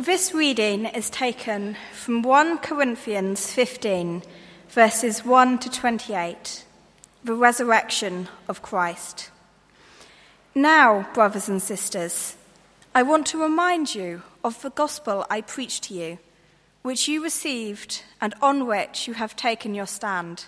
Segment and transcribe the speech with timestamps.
[0.00, 4.22] This reading is taken from 1 Corinthians 15,
[4.70, 6.64] verses 1 to 28,
[7.22, 9.30] the resurrection of Christ.
[10.54, 12.34] Now, brothers and sisters,
[12.94, 16.18] I want to remind you of the gospel I preached to you,
[16.80, 20.46] which you received and on which you have taken your stand.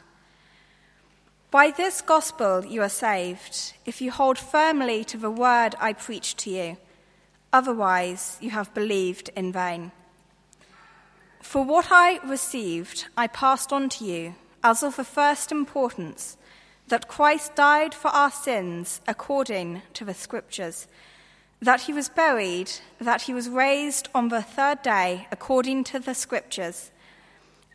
[1.51, 6.39] By this gospel you are saved, if you hold firmly to the word I preached
[6.39, 6.79] to you.
[7.53, 9.93] Otherwise, you have believed in vain.
[11.41, 14.35] For what I received, I passed on to you
[14.65, 16.37] as of the first importance
[16.89, 20.87] that Christ died for our sins according to the Scriptures,
[21.61, 22.71] that he was buried,
[23.01, 26.91] that he was raised on the third day according to the Scriptures,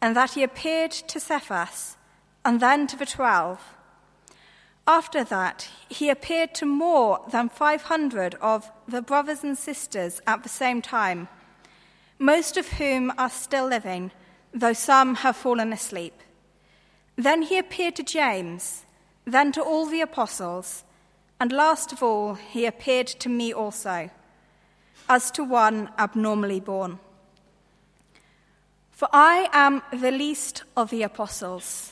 [0.02, 1.98] and that he appeared to Cephas
[2.44, 3.77] and then to the twelve.
[4.88, 10.50] After that, he appeared to more than 500 of the brothers and sisters at the
[10.50, 11.28] same time,
[12.18, 14.12] most of whom are still living,
[14.54, 16.14] though some have fallen asleep.
[17.18, 18.86] Then he appeared to James,
[19.26, 20.86] then to all the apostles,
[21.38, 24.10] and last of all, he appeared to me also,
[25.10, 27.00] as to one abnormally born.
[28.92, 31.92] For I am the least of the apostles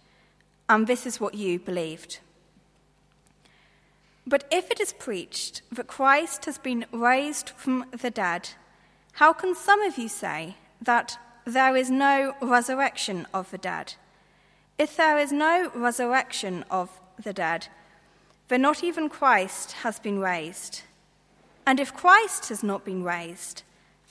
[0.71, 2.19] and this is what you believed.
[4.25, 8.51] But if it is preached that Christ has been raised from the dead,
[9.13, 13.95] how can some of you say that there is no resurrection of the dead?
[14.77, 16.89] If there is no resurrection of
[17.21, 17.67] the dead,
[18.47, 20.83] then not even Christ has been raised.
[21.67, 23.63] And if Christ has not been raised,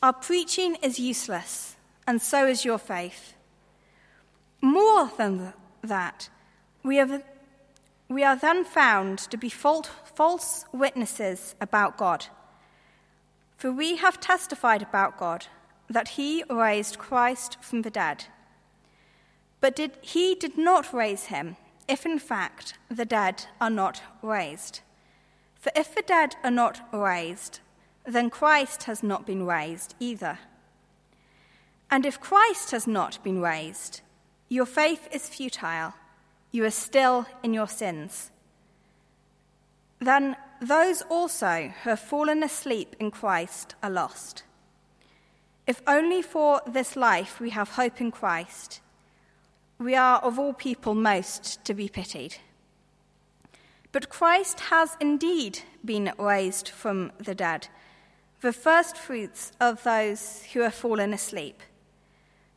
[0.03, 1.77] our preaching is useless,
[2.07, 3.33] and so is your faith.
[4.61, 6.29] More than that,
[6.83, 7.23] we, have,
[8.09, 12.27] we are then found to be false witnesses about God.
[13.57, 15.47] For we have testified about God
[15.89, 18.25] that he raised Christ from the dead.
[19.61, 24.81] But did, he did not raise him, if in fact the dead are not raised.
[25.57, 27.61] For if the dead are not raised,
[28.07, 30.39] then Christ has not been raised either.
[31.91, 34.01] And if Christ has not been raised,
[34.49, 35.93] your faith is futile
[36.51, 38.31] you are still in your sins.
[40.01, 44.45] Then those also who have fallen asleep in Christ are lost.
[45.67, 48.81] If only for this life we have hope in Christ,
[49.79, 52.37] we are of all people most to be pitied.
[53.93, 57.69] But Christ has indeed been raised from the dead,
[58.41, 61.63] the first fruits of those who have fallen asleep.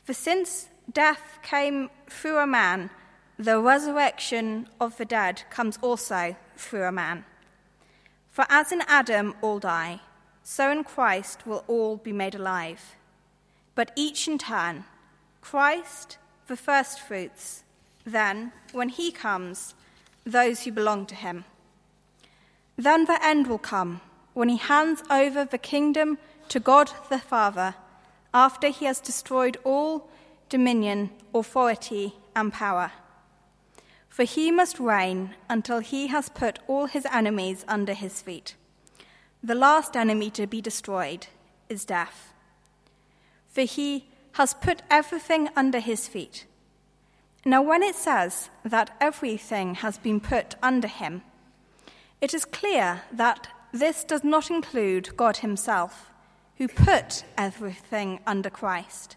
[0.03, 2.89] For since death came through a man,
[3.37, 7.25] the resurrection of the dead comes also through a man.
[8.29, 10.01] For as in Adam all die,
[10.43, 12.95] so in Christ will all be made alive.
[13.75, 14.85] But each in turn
[15.41, 16.17] Christ,
[16.47, 17.63] the firstfruits,
[18.05, 19.75] then, when he comes,
[20.25, 21.45] those who belong to him.
[22.77, 24.01] Then the end will come,
[24.33, 26.17] when he hands over the kingdom
[26.49, 27.75] to God the Father,
[28.33, 30.09] after he has destroyed all
[30.49, 32.91] dominion, authority, and power.
[34.13, 38.53] For he must reign until he has put all his enemies under his feet.
[39.41, 41.25] The last enemy to be destroyed
[41.67, 42.31] is death.
[43.47, 46.45] For he has put everything under his feet.
[47.43, 51.23] Now, when it says that everything has been put under him,
[52.21, 56.11] it is clear that this does not include God himself,
[56.57, 59.15] who put everything under Christ.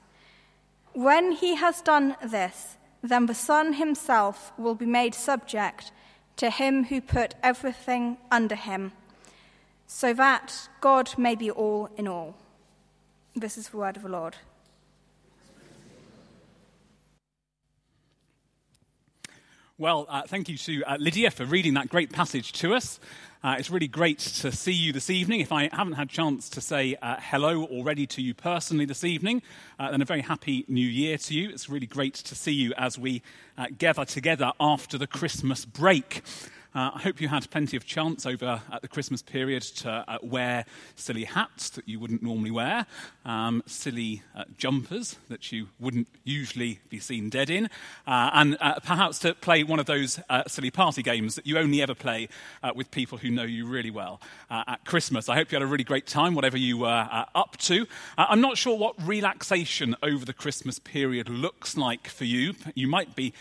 [0.94, 2.78] When he has done this,
[3.08, 5.93] then the Son himself will be made subject
[6.37, 8.93] to him who put everything under him,
[9.87, 12.37] so that God may be all in all.
[13.35, 14.37] This is the word of the Lord.
[19.79, 22.99] Well, uh, thank you to uh, Lydia for reading that great passage to us.
[23.46, 25.38] Uh, it's really great to see you this evening.
[25.38, 29.04] If I haven't had a chance to say uh, hello already to you personally this
[29.04, 29.40] evening,
[29.78, 31.50] uh, then a very happy new year to you.
[31.50, 33.22] It's really great to see you as we
[33.56, 36.25] uh, gather together after the Christmas break.
[36.76, 40.19] Uh, I hope you had plenty of chance over at the Christmas period to uh,
[40.23, 42.84] wear silly hats that you wouldn't normally wear,
[43.25, 47.70] um, silly uh, jumpers that you wouldn't usually be seen dead in,
[48.06, 51.56] uh, and uh, perhaps to play one of those uh, silly party games that you
[51.56, 52.28] only ever play
[52.75, 54.20] with people who know you really well
[54.50, 55.31] at Christmas.
[55.31, 57.87] I hope you had a really great time, whatever you were up to.
[58.19, 62.55] I'm not sure what relaxation over the Christmas period looks like for you.
[62.75, 63.32] You might be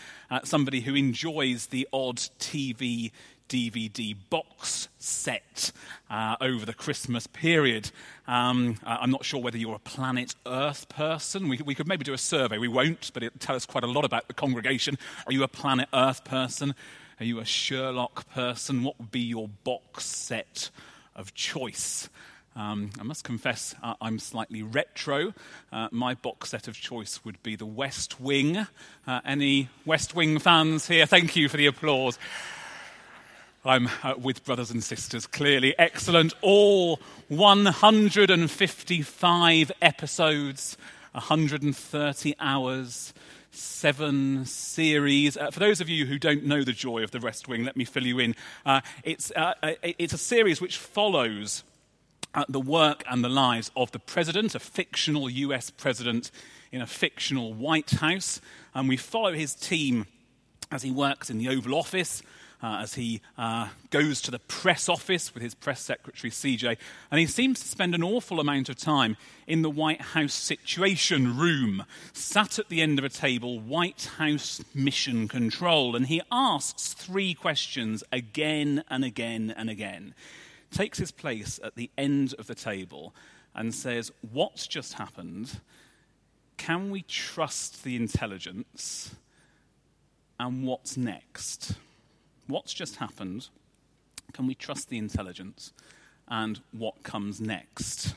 [0.44, 3.10] somebody who enjoys the odd TV
[3.48, 5.72] DVD box set
[6.10, 7.90] uh, over the Christmas period.
[8.26, 11.48] Um, I'm not sure whether you're a planet Earth person.
[11.48, 12.58] We, we could maybe do a survey.
[12.58, 14.98] We won't, but it'll tell us quite a lot about the congregation.
[15.26, 16.74] Are you a planet Earth person?
[17.18, 18.82] Are you a Sherlock person?
[18.82, 20.70] What would be your box set
[21.14, 22.08] of choice?
[22.56, 25.34] Um, I must confess, uh, I'm slightly retro.
[25.70, 28.66] Uh, my box set of choice would be The West Wing.
[29.06, 31.04] Uh, any West Wing fans here?
[31.04, 32.18] Thank you for the applause.
[33.66, 35.76] I'm uh, with brothers and sisters, clearly.
[35.76, 36.34] Excellent.
[36.40, 40.78] All 155 episodes,
[41.12, 43.12] 130 hours,
[43.50, 45.36] seven series.
[45.36, 47.76] Uh, for those of you who don't know the joy of the West Wing, let
[47.76, 48.36] me fill you in.
[48.64, 51.64] Uh, it's, uh, it's a series which follows
[52.34, 56.30] uh, the work and the lives of the president, a fictional US president
[56.70, 58.40] in a fictional White House.
[58.74, 60.06] And we follow his team
[60.70, 62.22] as he works in the Oval Office
[62.62, 66.76] uh, as he uh, goes to the press office with his press secretary, CJ,
[67.10, 69.16] and he seems to spend an awful amount of time
[69.46, 74.62] in the White House Situation Room, sat at the end of a table, White House
[74.74, 80.14] Mission Control, and he asks three questions again and again and again.
[80.70, 83.14] Takes his place at the end of the table
[83.54, 85.60] and says, What's just happened?
[86.56, 89.14] Can we trust the intelligence?
[90.38, 91.74] And what's next?
[92.46, 93.48] What's just happened?
[94.32, 95.72] Can we trust the intelligence?
[96.28, 98.14] And what comes next?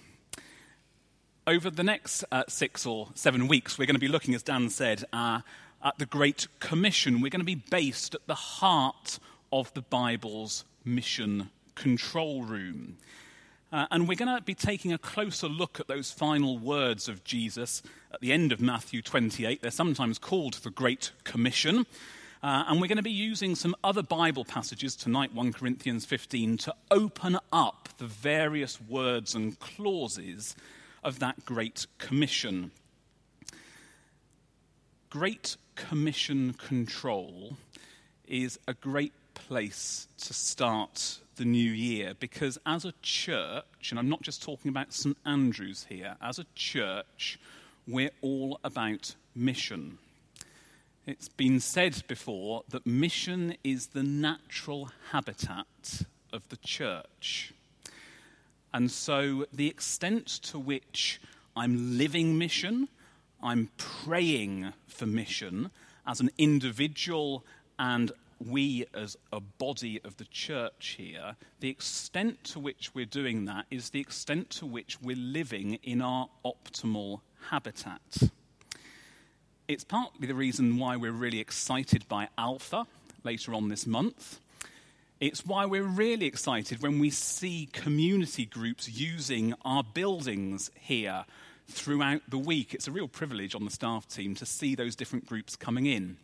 [1.46, 4.70] Over the next uh, six or seven weeks, we're going to be looking, as Dan
[4.70, 5.42] said, uh,
[5.84, 7.22] at the Great Commission.
[7.22, 9.20] We're going to be based at the heart
[9.52, 12.98] of the Bible's mission control room.
[13.72, 17.24] Uh, and we're going to be taking a closer look at those final words of
[17.24, 19.62] Jesus at the end of Matthew 28.
[19.62, 21.86] They're sometimes called the Great Commission.
[22.42, 26.58] Uh, and we're going to be using some other Bible passages tonight, 1 Corinthians 15,
[26.58, 30.56] to open up the various words and clauses
[31.04, 32.72] of that Great Commission.
[35.10, 37.58] Great Commission control
[38.26, 44.08] is a great place to start the new year because as a church, and I'm
[44.08, 47.38] not just talking about St Andrews here, as a church,
[47.86, 49.98] we're all about mission.
[51.06, 57.54] It's been said before that mission is the natural habitat of the church.
[58.74, 61.20] And so, the extent to which
[61.56, 62.90] I'm living mission,
[63.42, 65.72] I'm praying for mission
[66.06, 67.44] as an individual
[67.80, 73.46] and we as a body of the church here, the extent to which we're doing
[73.46, 78.30] that is the extent to which we're living in our optimal habitat.
[79.70, 82.88] It's partly the reason why we're really excited by Alpha
[83.24, 84.40] later on this month.
[85.20, 91.24] It's why we're really excited when we see community groups using our buildings here
[91.68, 92.74] throughout the week.
[92.74, 96.18] It's a real privilege on the staff team to see those different groups coming in.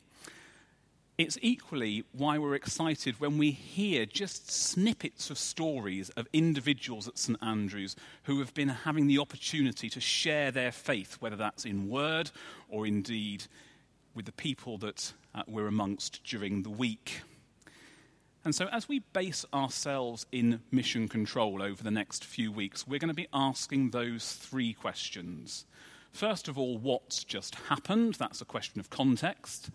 [1.18, 7.18] It's equally why we're excited when we hear just snippets of stories of individuals at
[7.18, 11.88] St Andrews who have been having the opportunity to share their faith, whether that's in
[11.88, 12.32] word
[12.68, 13.46] or indeed
[14.14, 17.22] with the people that uh, we're amongst during the week.
[18.44, 23.00] And so, as we base ourselves in mission control over the next few weeks, we're
[23.00, 25.66] going to be asking those three questions.
[26.12, 28.16] First of all, what's just happened?
[28.16, 29.70] That's a question of context.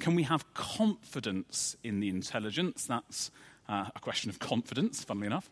[0.00, 2.86] Can we have confidence in the intelligence?
[2.86, 3.30] That's
[3.68, 5.50] uh, a question of confidence, funnily enough.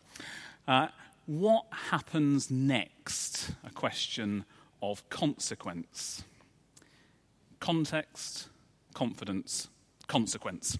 [0.67, 0.89] Uh,
[1.27, 3.51] what happens next?
[3.63, 4.47] A question
[4.83, 6.25] of consequence.
[7.61, 8.49] Context,
[8.95, 9.69] confidence,
[10.07, 10.79] consequence.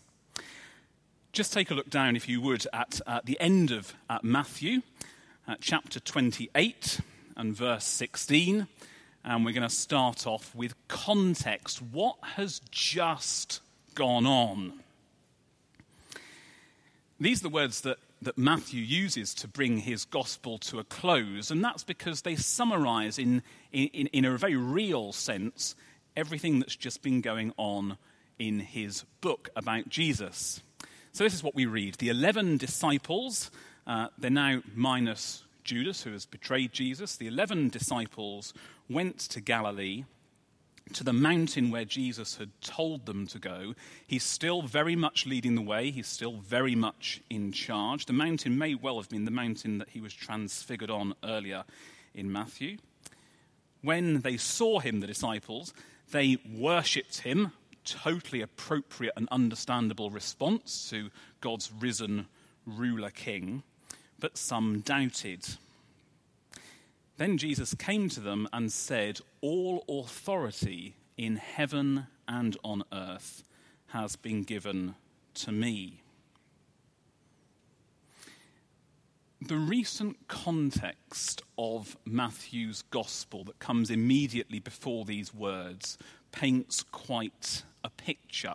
[1.33, 4.81] Just take a look down, if you would, at, at the end of uh, Matthew,
[5.61, 7.01] chapter 28
[7.37, 8.67] and verse 16
[9.25, 11.83] and we're going to start off with context.
[11.83, 13.61] What has just
[13.95, 14.81] gone on?
[17.21, 21.51] These are the words that, that Matthew uses to bring his gospel to a close,
[21.51, 25.75] and that's because they summarize, in, in, in a very real sense,
[26.17, 27.99] everything that's just been going on
[28.39, 30.63] in his book about Jesus.
[31.13, 31.97] So, this is what we read.
[31.97, 33.51] The 11 disciples,
[33.87, 37.17] uh, they're now minus Judas, who has betrayed Jesus.
[37.17, 38.55] The 11 disciples
[38.89, 40.05] went to Galilee,
[40.95, 43.75] to the mountain where Jesus had told them to go.
[44.07, 48.07] He's still very much leading the way, he's still very much in charge.
[48.07, 51.65] The mountain may well have been the mountain that he was transfigured on earlier
[52.15, 52.79] in Matthew.
[53.83, 55.73] When they saw him, the disciples,
[56.11, 57.53] they worshipped him,
[57.85, 62.27] totally appropriate and understandable response to God's risen
[62.67, 63.63] ruler king,
[64.19, 65.47] but some doubted.
[67.19, 73.43] Then Jesus came to them and said, All authority in heaven and on earth
[73.89, 74.95] has been given
[75.35, 76.01] to me.
[79.43, 85.99] The recent context of Matthew's gospel that comes immediately before these words
[86.31, 88.55] paints quite a picture.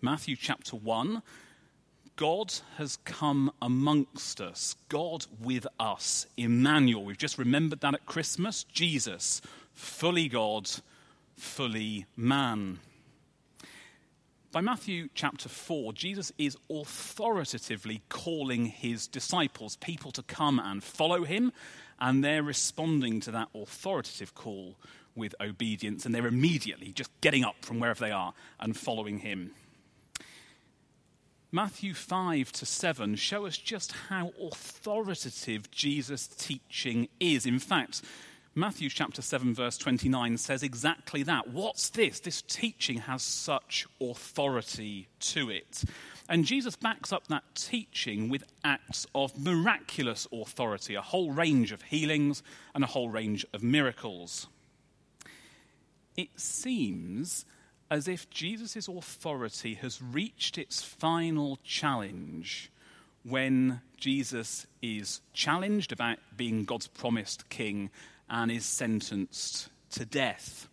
[0.00, 1.20] Matthew chapter 1
[2.16, 7.04] God has come amongst us, God with us, Emmanuel.
[7.04, 8.64] We've just remembered that at Christmas.
[8.64, 9.42] Jesus,
[9.74, 10.70] fully God,
[11.36, 12.78] fully man.
[14.50, 21.24] By Matthew chapter 4, Jesus is authoritatively calling his disciples, people to come and follow
[21.24, 21.52] him,
[22.00, 24.76] and they're responding to that authoritative call
[25.14, 29.50] with obedience, and they're immediately just getting up from wherever they are and following him.
[31.52, 37.46] Matthew 5 to 7 show us just how authoritative Jesus' teaching is.
[37.46, 38.02] In fact,
[38.54, 41.48] Matthew chapter 7, verse 29 says exactly that.
[41.48, 42.18] What's this?
[42.18, 45.84] This teaching has such authority to it.
[46.28, 51.82] And Jesus backs up that teaching with acts of miraculous authority, a whole range of
[51.82, 52.42] healings
[52.74, 54.48] and a whole range of miracles.
[56.16, 57.44] It seems
[57.90, 62.70] as if Jesus' authority has reached its final challenge
[63.22, 67.90] when Jesus is challenged about being God's promised king
[68.28, 70.68] and is sentenced to death.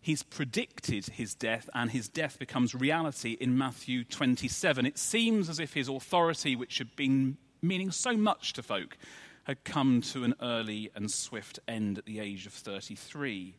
[0.00, 4.86] He's predicted his death, and his death becomes reality in Matthew 27.
[4.86, 8.96] It seems as if his authority, which had been meaning so much to folk,
[9.44, 13.56] had come to an early and swift end at the age of 33.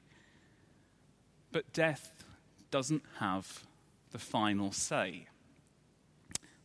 [1.52, 2.21] But death
[2.72, 3.66] doesn't have
[4.12, 5.28] the final say.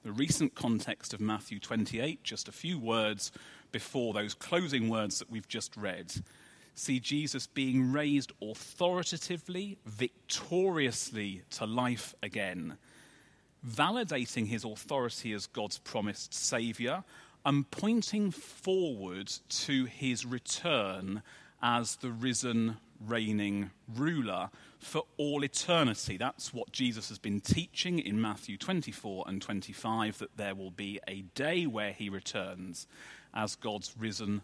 [0.04, 3.32] The recent context of Matthew 28, just a few words
[3.72, 6.12] before those closing words that we've just read,
[6.76, 12.78] see Jesus being raised authoritatively, victoriously to life again,
[13.66, 17.02] validating his authority as God's promised Saviour
[17.44, 21.22] and pointing forward to his return
[21.62, 26.16] as the risen, reigning ruler for all eternity.
[26.16, 31.00] That's what Jesus has been teaching in Matthew 24 and 25 that there will be
[31.08, 32.86] a day where he returns
[33.34, 34.42] as God's risen,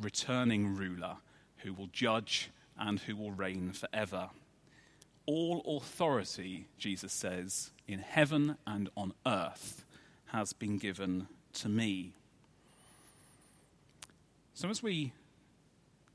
[0.00, 1.16] returning ruler
[1.58, 4.30] who will judge and who will reign forever.
[5.26, 9.84] All authority, Jesus says, in heaven and on earth
[10.26, 12.12] has been given to me.
[14.52, 15.12] So, as we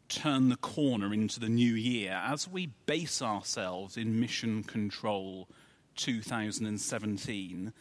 [0.10, 5.48] turn the corner into the new year, as we base ourselves in Mission Control
[5.96, 7.72] 2017,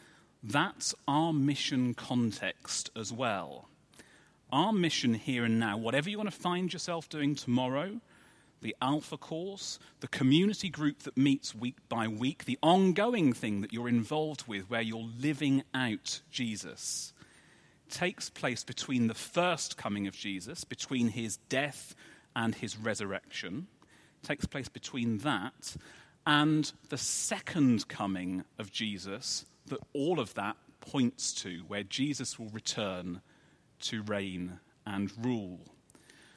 [0.43, 3.67] that's our mission context as well.
[4.51, 7.99] Our mission here and now, whatever you want to find yourself doing tomorrow,
[8.61, 13.73] the Alpha course, the community group that meets week by week, the ongoing thing that
[13.73, 17.13] you're involved with where you're living out Jesus,
[17.89, 21.95] takes place between the first coming of Jesus, between his death
[22.39, 23.67] and his resurrection,
[24.23, 25.75] takes place between that
[26.25, 32.47] and the second coming of Jesus, that all of that points to, where Jesus will
[32.49, 33.21] return
[33.81, 35.59] to reign and rule.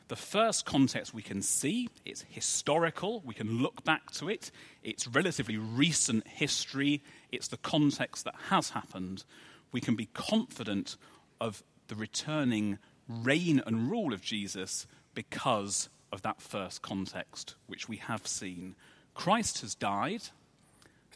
[0.08, 4.50] The first context we can see, it's historical, we can look back to it,
[4.82, 9.24] it's relatively recent history, it's the context that has happened.
[9.70, 10.96] We can be confident
[11.40, 12.78] of the returning
[13.08, 18.74] reign and rule of Jesus because of that first context, which we have seen.
[19.14, 20.22] Christ has died,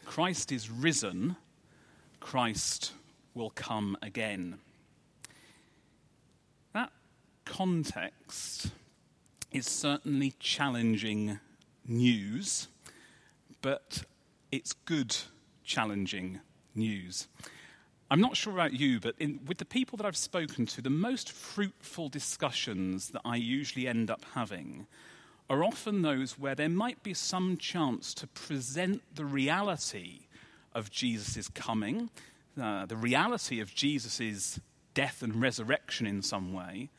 [0.05, 1.35] Christ is risen,
[2.19, 2.93] Christ
[3.33, 4.57] will come again
[6.73, 6.91] That
[7.45, 8.71] context
[9.51, 11.39] is certainly challenging
[11.87, 12.67] news,
[13.61, 14.03] but
[14.51, 15.15] it's good
[15.63, 16.39] challenging
[16.75, 17.27] news.
[18.09, 20.89] I'm not sure about you, but in, with the people that I've spoken to, the
[20.89, 24.87] most fruitful discussions that I usually end up having
[25.49, 30.21] are often those where there might be some chance to present the reality
[30.73, 32.09] of Jesus' coming,
[32.61, 34.59] uh, the reality of Jesus'
[34.93, 36.89] death and resurrection in some way,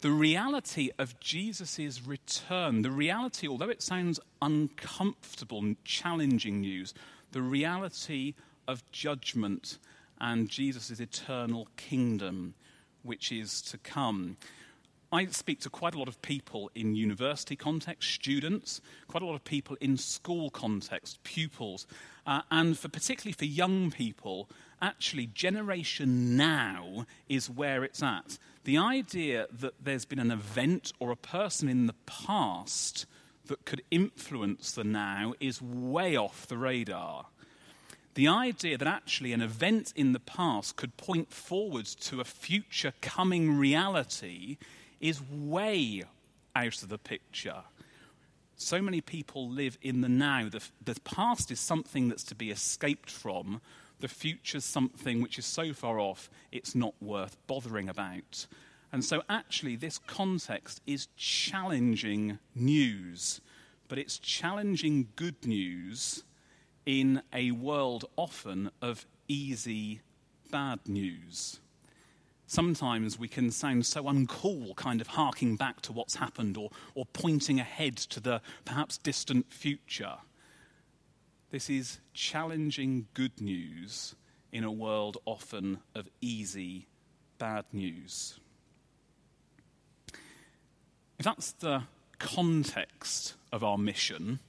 [0.00, 6.92] the reality of Jesus' return, the reality, although it sounds uncomfortable and challenging news,
[7.32, 8.34] the reality
[8.68, 9.78] of judgment
[10.20, 12.54] and Jesus' eternal kingdom,
[13.02, 14.36] which is to come.
[15.12, 19.34] I speak to quite a lot of people in university context, students, quite a lot
[19.36, 21.86] of people in school context, pupils,
[22.26, 24.50] uh, and for particularly for young people,
[24.82, 28.38] actually, generation now is where it's at.
[28.64, 33.06] The idea that there's been an event or a person in the past
[33.46, 37.26] that could influence the now is way off the radar.
[38.16, 42.94] The idea that actually an event in the past could point forwards to a future
[43.02, 44.56] coming reality
[45.00, 46.02] is way
[46.54, 47.62] out of the picture.
[48.56, 50.48] So many people live in the now.
[50.48, 53.60] The, the past is something that's to be escaped from.
[54.00, 58.46] The future's something which is so far off, it's not worth bothering about.
[58.92, 63.42] And so, actually, this context is challenging news,
[63.88, 66.24] but it's challenging good news
[66.86, 70.00] in a world often of easy
[70.50, 71.60] bad news
[72.46, 77.04] sometimes we can sound so uncool, kind of harking back to what's happened or, or
[77.06, 80.14] pointing ahead to the perhaps distant future.
[81.50, 84.14] This is challenging good news
[84.52, 86.86] in a world often of easy
[87.38, 88.38] bad news.
[91.18, 91.84] If that's the
[92.18, 94.40] context of our mission,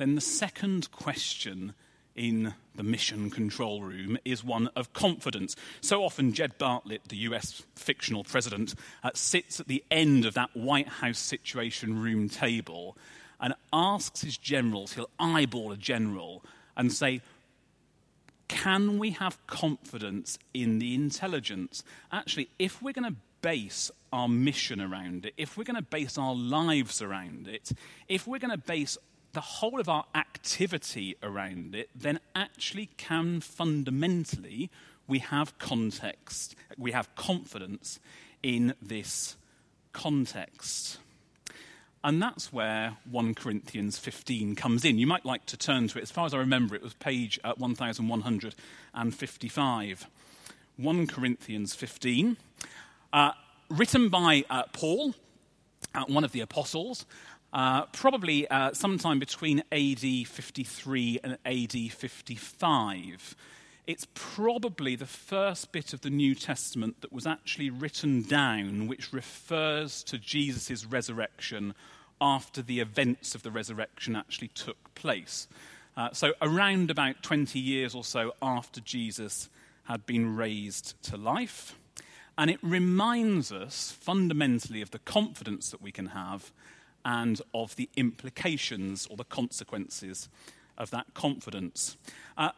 [0.00, 1.74] then the second question
[2.16, 5.54] in the mission control room is one of confidence.
[5.82, 10.56] So often, Jed Bartlet, the US fictional president, uh, sits at the end of that
[10.56, 12.96] White House Situation Room table
[13.40, 16.42] and asks his generals, he'll eyeball a general
[16.78, 17.20] and say,
[18.48, 21.84] Can we have confidence in the intelligence?
[22.10, 26.18] Actually, if we're going to base our mission around it, if we're going to base
[26.18, 27.72] our lives around it,
[28.08, 28.98] if we're going to base
[29.32, 34.70] the whole of our activity around it, then actually can fundamentally
[35.06, 37.98] we have context, we have confidence
[38.42, 39.36] in this
[39.92, 40.98] context.
[42.02, 44.98] And that's where 1 Corinthians 15 comes in.
[44.98, 46.02] You might like to turn to it.
[46.02, 50.06] As far as I remember, it was page uh, 1155.
[50.78, 52.38] 1 Corinthians 15,
[53.12, 53.32] uh,
[53.68, 55.14] written by uh, Paul,
[55.94, 57.04] uh, one of the apostles,
[57.52, 63.36] uh, probably uh, sometime between AD 53 and AD 55.
[63.86, 69.12] It's probably the first bit of the New Testament that was actually written down which
[69.12, 71.74] refers to Jesus' resurrection
[72.20, 75.48] after the events of the resurrection actually took place.
[75.96, 79.48] Uh, so, around about 20 years or so after Jesus
[79.84, 81.76] had been raised to life.
[82.38, 86.52] And it reminds us fundamentally of the confidence that we can have
[87.04, 90.28] and of the implications or the consequences
[90.78, 91.96] of that confidence.
[92.36, 92.50] Uh,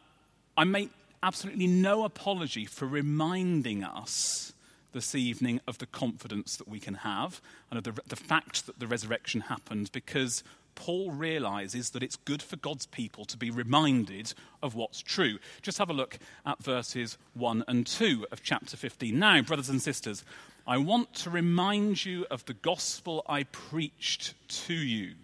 [0.57, 4.53] I make absolutely no apology for reminding us
[4.93, 8.79] this evening of the confidence that we can have and of the, the fact that
[8.79, 10.43] the resurrection happened because
[10.75, 15.39] Paul realizes that it's good for God's people to be reminded of what's true.
[15.61, 19.17] Just have a look at verses 1 and 2 of chapter 15.
[19.17, 20.23] Now, brothers and sisters,
[20.65, 24.33] I want to remind you of the gospel I preached
[24.67, 25.15] to you,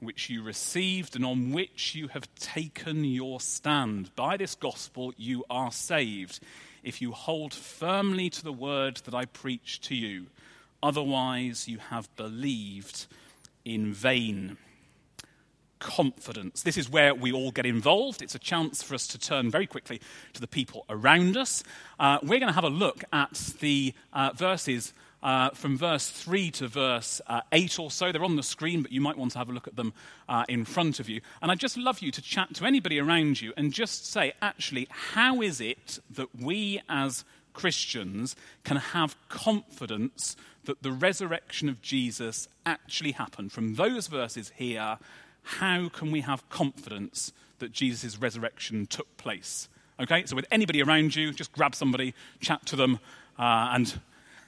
[0.00, 4.10] which you received and on which you have taken your stand.
[4.16, 6.40] By this gospel you are saved,
[6.82, 10.26] if you hold firmly to the word that I preached to you.
[10.82, 13.06] Otherwise, you have believed
[13.64, 14.56] in vain
[15.78, 16.62] confidence.
[16.62, 18.22] This is where we all get involved.
[18.22, 20.00] It's a chance for us to turn very quickly
[20.32, 21.62] to the people around us.
[21.98, 26.50] Uh, we're going to have a look at the uh, verses uh, from verse 3
[26.52, 28.12] to verse uh, 8 or so.
[28.12, 29.92] They're on the screen, but you might want to have a look at them
[30.28, 31.20] uh, in front of you.
[31.42, 34.86] And I'd just love you to chat to anybody around you and just say, actually,
[34.90, 42.48] how is it that we as Christians can have confidence that the resurrection of Jesus
[42.64, 43.52] actually happened?
[43.52, 44.98] From those verses here
[45.46, 49.68] how can we have confidence that Jesus' resurrection took place?
[50.00, 52.98] Okay, so with anybody around you, just grab somebody, chat to them,
[53.38, 54.00] uh, and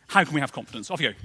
[0.09, 0.91] how can we have confidence?
[0.91, 1.19] Off you go.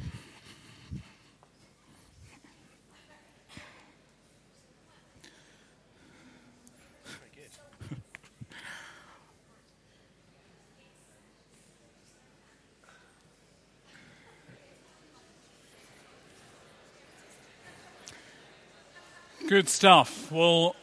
[19.54, 20.32] Good stuff.
[20.32, 20.76] Well,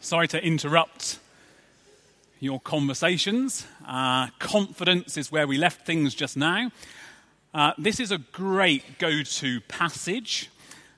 [0.00, 1.18] sorry to interrupt
[2.40, 3.66] your conversations.
[3.86, 6.70] Uh, confidence is where we left things just now.
[7.52, 10.48] Uh, this is a great go to passage.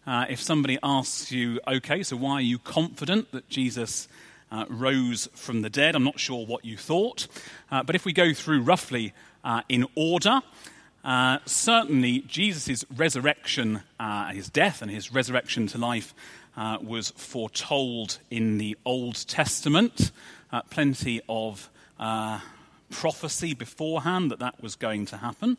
[0.07, 4.07] Uh, if somebody asks you, okay, so why are you confident that Jesus
[4.53, 5.97] uh, rose from the dead?
[5.97, 7.27] I'm not sure what you thought.
[7.73, 10.43] Uh, but if we go through roughly uh, in order,
[11.45, 13.83] certainly Jesus' resurrection,
[14.33, 16.15] his death and his resurrection to life
[16.57, 20.13] Uh, was foretold in the Old Testament.
[20.53, 22.39] Uh, plenty of uh,
[22.91, 25.57] prophecy beforehand that that was going to happen.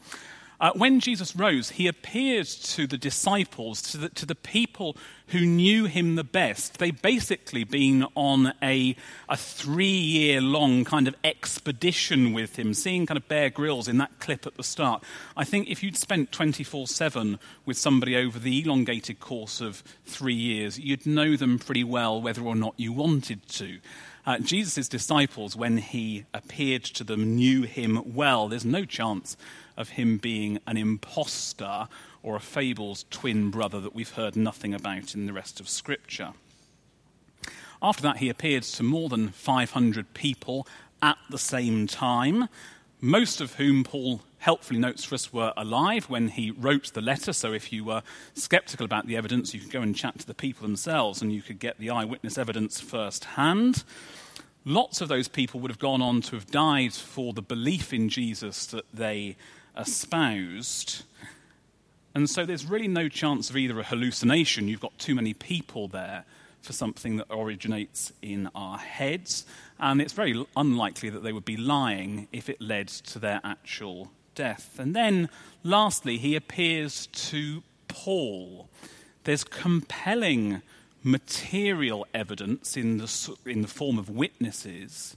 [0.60, 4.96] Uh, when Jesus rose, he appeared to the disciples, to the, to the, people
[5.28, 6.78] who knew him the best.
[6.78, 8.96] They'd basically been on a,
[9.28, 13.98] a three year long kind of expedition with him, seeing kind of Bear Grylls in
[13.98, 15.04] that clip at the start.
[15.36, 20.34] I think if you'd spent 24 7 with somebody over the elongated course of three
[20.36, 23.80] years, you'd know them pretty well whether or not you wanted to.
[24.26, 28.48] Uh, Jesus' disciples, when he appeared to them, knew him well.
[28.48, 29.38] There's no chance
[29.78, 31.88] of him being an impostor
[32.24, 36.34] or a fable's twin brother that we've heard nothing about in the rest of Scripture.
[37.82, 40.68] After that, he appeared to more than 500 people
[41.02, 42.48] at the same time,
[43.00, 47.34] most of whom Paul helpfully notes for us were alive when he wrote the letter.
[47.34, 50.34] So if you were skeptical about the evidence, you could go and chat to the
[50.34, 53.84] people themselves and you could get the eyewitness evidence firsthand.
[54.64, 58.10] Lots of those people would have gone on to have died for the belief in
[58.10, 59.36] Jesus that they
[59.78, 61.04] espoused.
[62.14, 65.88] And so there's really no chance of either a hallucination, you've got too many people
[65.88, 66.26] there,
[66.62, 69.46] for something that originates in our heads,
[69.80, 74.12] and it's very unlikely that they would be lying if it led to their actual
[74.34, 74.80] death.
[74.80, 75.30] And then,
[75.64, 78.68] lastly, he appears to Paul.
[79.26, 80.62] There's compelling
[81.04, 85.16] material evidence in the, in the form of witnesses,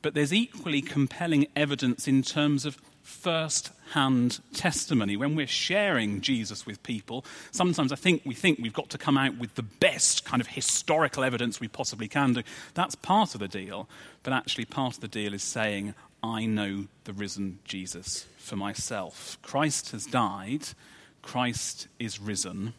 [0.00, 2.78] but there's equally compelling evidence in terms of
[3.08, 5.16] first hand testimony.
[5.16, 9.16] When we're sharing Jesus with people, sometimes I think we think we've got to come
[9.16, 12.42] out with the best kind of historical evidence we possibly can do.
[12.74, 13.88] That's part of the deal,
[14.22, 19.38] but actually, part of the deal is saying, I know the risen Jesus for myself.
[19.42, 20.68] Christ has died,
[21.22, 22.74] Christ is risen,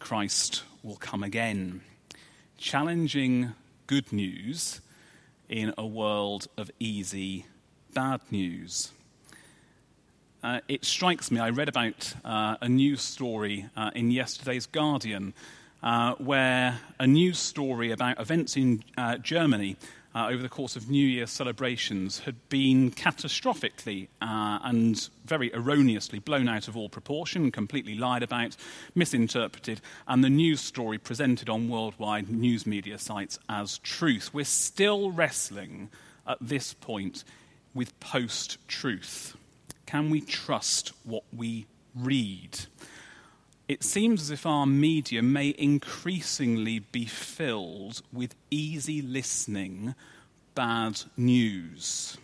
[0.00, 1.82] Christ will come again.
[2.58, 3.54] Challenging
[3.86, 4.80] good news
[5.48, 7.46] in a world of easy
[7.94, 8.90] bad news
[10.44, 15.32] uh, it strikes me, I read about uh, a news story uh, in yesterday's Guardian
[15.82, 19.76] uh, where a news story about events in uh, Germany
[20.14, 26.46] uh, over the course of New Year celebrations had been catastrophically and very erroneously blown
[26.46, 28.54] out of all proportion, completely lied about,
[28.94, 34.34] misinterpreted, and the news story presented on worldwide news media sites as truth.
[34.34, 35.88] We're still wrestling
[36.26, 37.24] at this point
[37.74, 39.36] with post truth.
[39.94, 42.66] Can we trust what we read?
[43.68, 49.94] It seems as if our media may increasingly be filled with easy listening
[50.56, 52.16] bad news.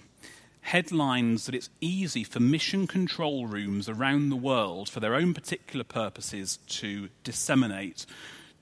[0.63, 5.85] Headlines that it's easy for mission control rooms around the world, for their own particular
[5.85, 8.05] purposes, to disseminate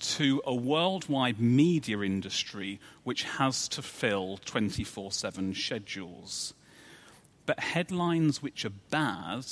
[0.01, 6.53] to a worldwide media industry which has to fill 24 7 schedules
[7.49, 9.47] but headlines which are bad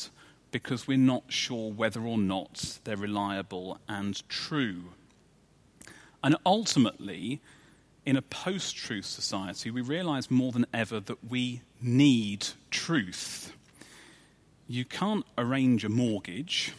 [0.50, 4.92] because we're not sure whether or not they're reliable and true.
[6.22, 7.40] And ultimately,
[8.04, 13.56] in a post truth society, we realize more than ever that we need truth.
[14.68, 16.74] You can't arrange a mortgage,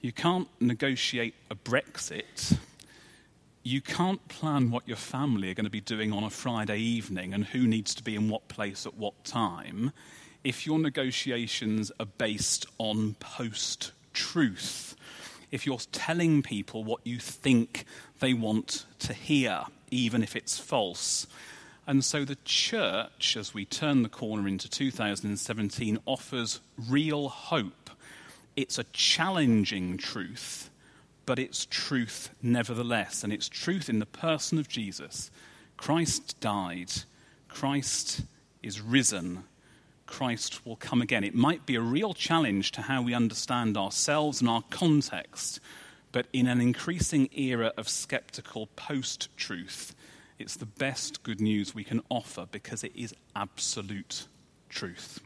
[0.00, 2.58] you can't negotiate a Brexit,
[3.62, 7.32] you can't plan what your family are going to be doing on a Friday evening
[7.32, 9.92] and who needs to be in what place at what time
[10.44, 14.96] if your negotiations are based on post truth,
[15.50, 17.84] if you're telling people what you think
[18.20, 21.26] they want to hear, even if it's false.
[21.86, 27.90] And so the church, as we turn the corner into 2017, offers real hope.
[28.56, 30.70] It's a challenging truth,
[31.26, 33.24] but it's truth nevertheless.
[33.24, 35.30] And it's truth in the person of Jesus.
[35.76, 36.92] Christ died,
[37.48, 38.22] Christ
[38.62, 39.44] is risen,
[40.12, 41.24] Christ will come again.
[41.24, 45.58] It might be a real challenge to how we understand ourselves and our context,
[46.12, 49.94] but in an increasing era of skeptical post truth,
[50.38, 54.26] it's the best good news we can offer because it is absolute
[54.68, 55.20] truth.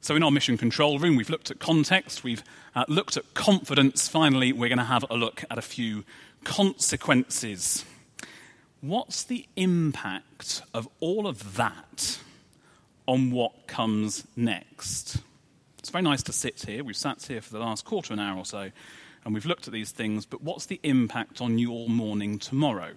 [0.00, 2.42] So, in our mission control room, we've looked at context, we've
[2.74, 4.08] uh, looked at confidence.
[4.08, 6.04] Finally, we're going to have a look at a few
[6.42, 7.84] consequences.
[8.80, 12.18] what's the impact of all of that
[13.06, 15.18] on what comes next?
[15.78, 16.82] It's very nice to sit here.
[16.82, 18.70] We've sat here for the last quarter of an hour or so,
[19.24, 22.92] and we've looked at these things, but what's the impact on your morning tomorrow?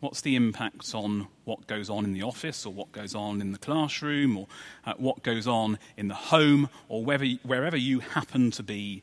[0.00, 3.52] What's the impact on what goes on in the office or what goes on in
[3.52, 4.46] the classroom or
[4.84, 9.02] uh, what goes on in the home or wherever, wherever you happen to be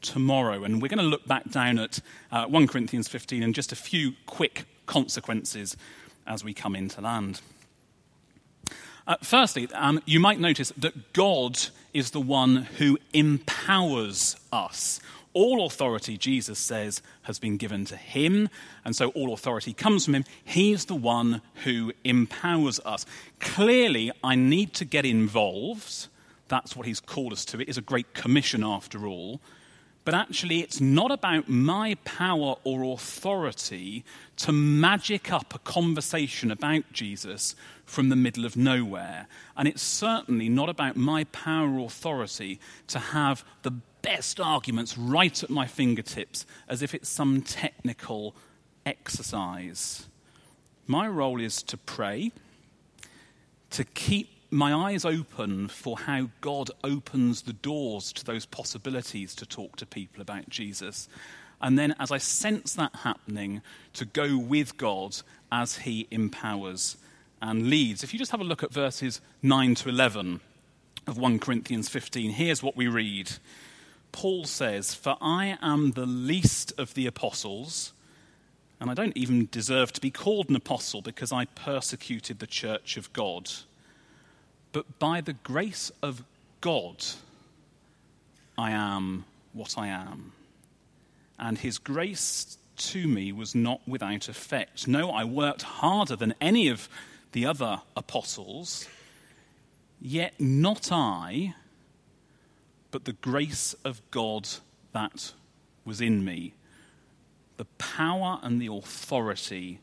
[0.00, 0.64] tomorrow?
[0.64, 2.00] And we're going to look back down at
[2.32, 5.76] uh, 1 Corinthians 15 and just a few quick consequences
[6.26, 7.42] as we come into land.
[9.08, 11.58] Uh, firstly, um, you might notice that God
[11.94, 15.00] is the one who empowers us
[15.32, 18.48] all authority, Jesus says, has been given to him,
[18.84, 20.24] and so all authority comes from him.
[20.44, 23.06] He's the one who empowers us.
[23.38, 26.08] Clearly, I need to get involved.
[26.48, 27.60] That's what he's called us to.
[27.60, 29.40] It is a great commission, after all.
[30.08, 36.90] But actually, it's not about my power or authority to magic up a conversation about
[36.94, 39.26] Jesus from the middle of nowhere.
[39.54, 45.42] And it's certainly not about my power or authority to have the best arguments right
[45.42, 48.34] at my fingertips as if it's some technical
[48.86, 50.06] exercise.
[50.86, 52.32] My role is to pray,
[53.72, 59.46] to keep my eyes open for how God opens the doors to those possibilities to
[59.46, 61.08] talk to people about Jesus.
[61.60, 63.62] And then, as I sense that happening,
[63.94, 65.16] to go with God
[65.50, 66.96] as He empowers
[67.42, 68.02] and leads.
[68.02, 70.40] If you just have a look at verses 9 to 11
[71.06, 73.32] of 1 Corinthians 15, here's what we read.
[74.12, 77.92] Paul says, For I am the least of the apostles,
[78.80, 82.96] and I don't even deserve to be called an apostle because I persecuted the church
[82.96, 83.50] of God.
[84.78, 86.22] But by the grace of
[86.60, 87.04] God,
[88.56, 90.34] I am what I am.
[91.36, 94.86] And his grace to me was not without effect.
[94.86, 96.88] No, I worked harder than any of
[97.32, 98.86] the other apostles,
[100.00, 101.56] yet not I
[102.92, 104.48] but the grace of God
[104.92, 105.32] that
[105.84, 106.54] was in me.
[107.56, 109.80] The power and the authority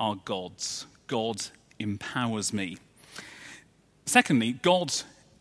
[0.00, 0.86] are God's.
[1.06, 1.46] God
[1.78, 2.78] empowers me.
[4.06, 4.92] Secondly, God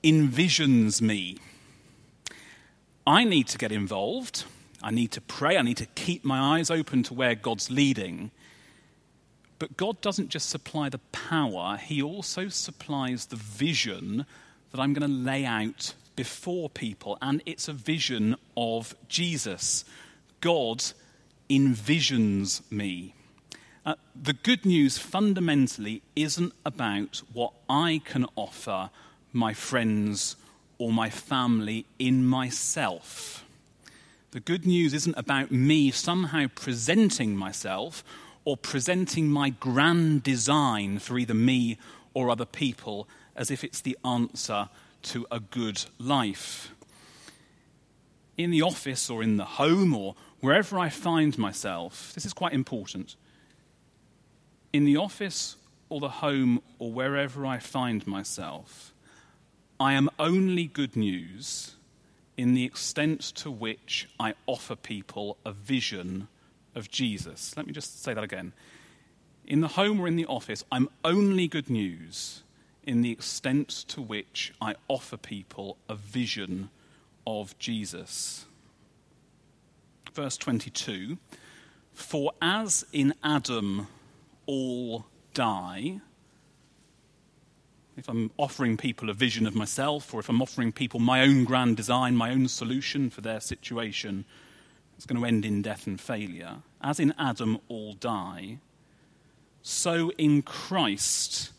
[0.04, 1.38] envisions me.
[3.06, 4.46] I need to get involved.
[4.84, 5.58] I need to pray.
[5.58, 8.32] I need to keep my eyes open to where God's leading.
[9.60, 14.26] But God doesn't just supply the power, He also supplies the vision
[14.72, 19.86] that I'm going to lay out before people, and it's a vision of Jesus.
[20.40, 20.84] God
[21.50, 23.14] envisions me.
[23.84, 28.92] Uh, the good news fundamentally isn't about what I can offer
[29.34, 30.36] my friends
[30.78, 33.44] or my family in myself.
[34.32, 38.04] The good news isn't about me somehow presenting myself
[38.46, 41.78] or presenting my grand design for either me
[42.14, 44.70] or other people as if it's the answer
[45.04, 46.72] to a good life.
[48.38, 52.54] In the office or in the home or wherever I find myself, this is quite
[52.54, 53.16] important.
[54.74, 55.58] In the office
[55.90, 58.94] or the home or wherever I find myself,
[59.80, 61.76] I am only good news
[62.38, 66.28] in the extent to which I offer people a vision
[66.76, 67.56] of Jesus.
[67.58, 68.54] Let me just say that again.
[69.46, 72.44] In the home or in the office, I'm only good news
[72.84, 76.70] in the extent to which I offer people a vision
[77.28, 78.46] of Jesus.
[80.14, 81.18] Verse 22
[81.94, 83.88] For as in Adam
[84.46, 86.02] all die,
[87.98, 91.44] if I'm offering people a vision of myself, or if I'm offering people my own
[91.44, 94.26] grand design, my own solution for their situation,
[94.98, 96.58] it's going to end in death and failure.
[96.82, 98.58] As in Adam all die,
[99.62, 101.52] so in Christ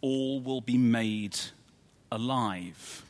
[0.00, 1.38] all will be made
[2.12, 3.04] alive.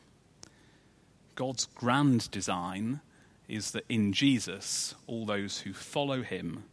[1.35, 3.01] God's grand design
[3.47, 6.63] is that in Jesus, all those who follow him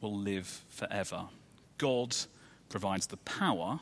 [0.00, 1.28] will live forever.
[1.80, 2.14] God
[2.68, 3.80] provides the power,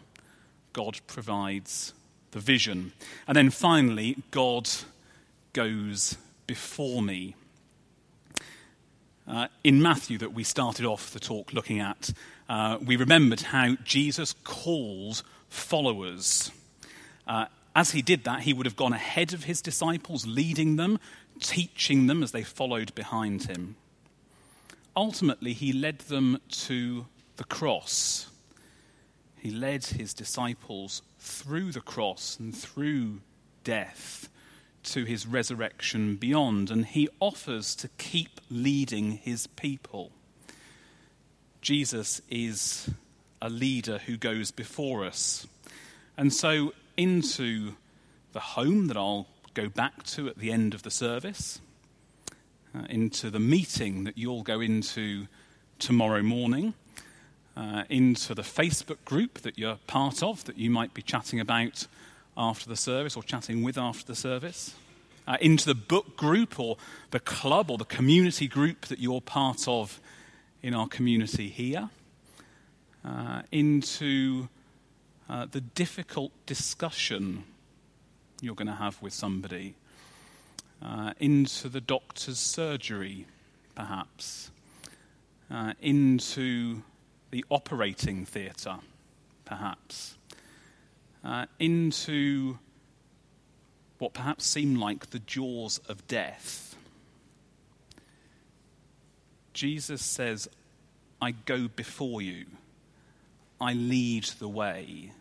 [0.73, 1.93] God provides
[2.31, 2.93] the vision.
[3.27, 4.71] And then finally, God
[5.53, 7.35] goes before me.
[9.27, 12.13] Uh, in Matthew, that we started off the talk looking at,
[12.49, 16.53] uh, we remembered how Jesus calls followers.
[17.27, 21.01] Uh, as he did that, he would have gone ahead of his disciples, leading them,
[21.41, 23.75] teaching them as they followed behind him.
[24.97, 27.07] Ultimately, he led them to
[27.39, 28.29] the cross.
[29.39, 33.21] He led his disciples through the cross and through
[33.65, 34.29] death
[34.83, 40.11] to his resurrection beyond, and he offers to keep leading his people.
[41.61, 42.91] Jesus is
[43.41, 45.47] a leader who goes before us.
[46.17, 47.75] And so, into
[48.33, 51.61] the home that I'll go back to at the end of the service,
[52.75, 55.27] uh, into the meeting that you'll go into
[55.79, 56.75] tomorrow morning,
[57.59, 61.89] uh, into the Facebook group that you're part of that you might be chatting about
[62.37, 64.77] after the service or chatting with after the service,
[65.27, 66.77] uh, into the book group or
[67.11, 70.01] the club or the community group that you're part of
[70.63, 71.91] in our community here,
[73.05, 74.49] uh, into
[75.29, 77.43] uh, the difficult discussion
[78.41, 79.75] you're going to have with somebody,
[80.81, 83.27] uh, into the doctor's surgery,
[83.75, 84.53] perhaps,
[85.51, 86.83] uh, into
[87.31, 88.77] the operating theatre,
[89.45, 90.17] perhaps,
[91.25, 92.59] uh, into
[93.99, 96.77] what perhaps seem like the jaws of death.
[99.53, 100.49] Jesus says,
[101.21, 102.47] I go before you,
[103.61, 105.13] I lead the way.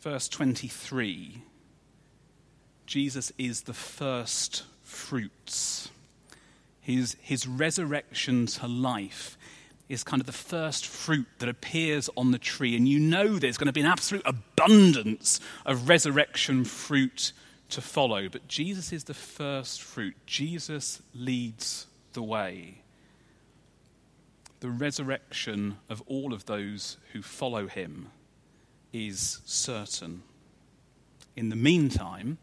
[0.00, 1.42] Verse 23
[2.86, 5.90] Jesus is the first fruits.
[6.80, 9.35] His, his resurrection to life
[9.88, 12.76] is kind of the first fruit that appears on the tree.
[12.76, 17.32] And you know there's going to be an absolute abundance of resurrection fruit
[17.70, 18.28] to follow.
[18.28, 20.16] But Jesus is the first fruit.
[20.26, 22.82] Jesus leads the way.
[24.60, 28.08] The resurrection of all of those who follow him
[28.92, 30.22] is certain.
[31.36, 32.38] In the meantime,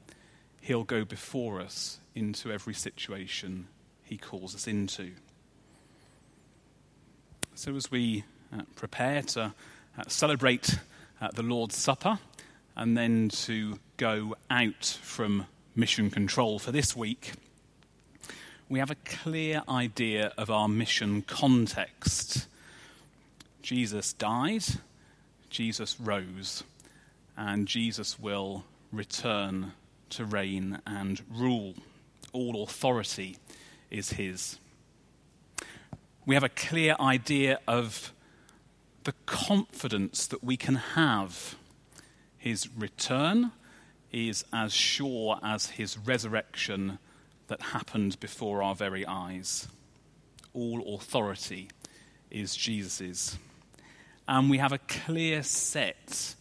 [0.62, 3.68] he'll go before us into every situation
[4.04, 5.14] he calls us into.
[7.56, 10.80] So, as we uh, prepare to uh, celebrate
[11.22, 12.18] uh, the Lord's Supper
[12.76, 17.34] and then to go out from mission control for this week,
[18.70, 22.48] we have a clear idea of our mission context.
[23.62, 24.64] Jesus died,
[25.52, 26.64] Jesus rose,
[27.38, 29.74] and Jesus will return
[30.10, 31.76] to reign and rule.
[32.32, 33.38] All authority
[33.92, 34.58] is his.
[36.26, 38.14] We have a clear idea of
[39.04, 41.56] the confidence that we can have.
[42.38, 43.52] His return
[44.10, 46.98] is as sure as his resurrection
[47.48, 49.68] that happened before our very eyes.
[50.54, 51.68] All authority
[52.32, 53.38] is Jesus's.
[54.26, 56.36] And we have a clear set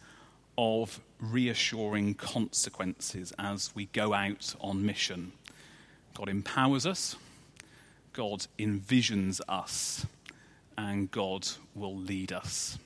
[0.57, 5.33] of reassuring consequences as we go out on mission.
[6.13, 7.17] God empowers us,
[8.13, 10.05] God envisions us,
[10.77, 12.77] and God will lead us.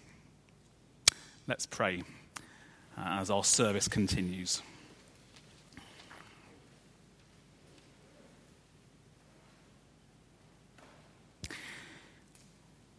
[1.47, 2.03] Let's pray
[2.97, 4.61] uh, as our service continues.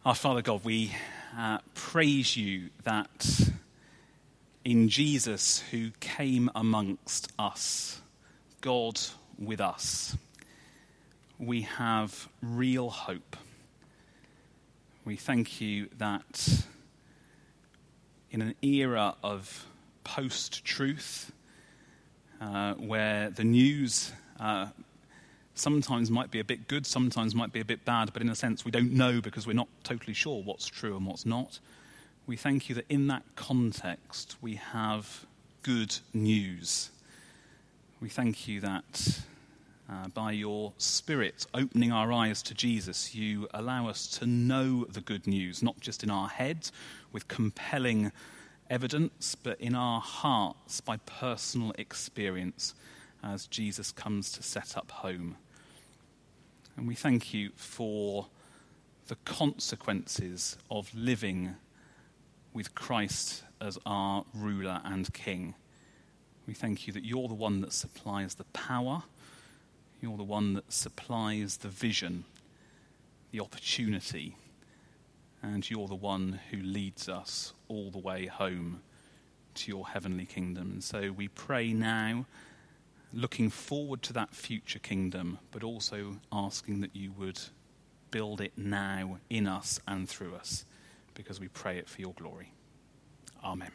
[0.05, 0.93] Our Father God, we
[1.37, 3.51] uh, praise you that
[4.63, 8.01] in Jesus who came amongst us,
[8.61, 8.99] God
[9.37, 10.15] with us,
[11.39, 13.35] we have real hope.
[15.05, 16.63] We thank you that
[18.31, 19.65] in an era of
[20.03, 21.31] post truth,
[22.41, 24.67] uh, where the news uh,
[25.55, 28.35] sometimes might be a bit good, sometimes might be a bit bad, but in a
[28.35, 31.59] sense we don't know because we're not totally sure what's true and what's not
[32.29, 35.25] we thank you that in that context we have
[35.63, 36.91] good news.
[37.99, 39.21] We thank you that
[39.89, 45.01] uh, by your Spirit opening our eyes to Jesus, you allow us to know the
[45.01, 46.71] good news, not just in our heads
[47.11, 48.11] with compelling
[48.69, 52.75] evidence, but in our hearts by personal experience
[53.23, 55.37] as Jesus comes to set up home.
[56.77, 58.27] And we thank you for
[59.07, 61.55] the consequences of living
[62.53, 65.55] with Christ as our ruler and king.
[66.47, 69.03] We thank you that you're the one that supplies the power,
[70.01, 72.25] you're the one that supplies the vision,
[73.31, 74.35] the opportunity,
[75.41, 78.81] and you're the one who leads us all the way home
[79.55, 80.71] to your heavenly kingdom.
[80.71, 82.25] And so we pray now,
[83.13, 87.39] looking forward to that future kingdom, but also asking that you would
[88.11, 90.65] build it now in us and through us
[91.13, 92.51] because we pray it for your glory.
[93.43, 93.71] Amen.